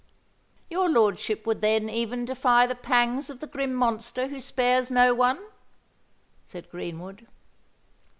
"Your 0.67 0.89
lordship 0.89 1.45
would 1.45 1.61
then 1.61 1.87
even 1.87 2.25
defy 2.25 2.65
the 2.65 2.73
pangs 2.73 3.29
of 3.29 3.39
the 3.39 3.45
grim 3.45 3.75
monster 3.75 4.29
who 4.29 4.39
spares 4.39 4.89
no 4.89 5.13
one," 5.13 5.37
said 6.43 6.71
Greenwood. 6.71 7.27